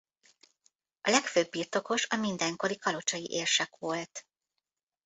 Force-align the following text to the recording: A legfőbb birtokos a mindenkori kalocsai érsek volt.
A 1.01 1.09
legfőbb 1.09 1.49
birtokos 1.49 2.07
a 2.09 2.15
mindenkori 2.15 2.77
kalocsai 2.77 3.31
érsek 3.31 3.75
volt. 3.77 4.27